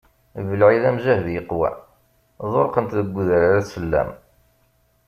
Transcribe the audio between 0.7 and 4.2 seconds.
amjahed yeqwan, Ḍurqen-t deg udrar At Sellam.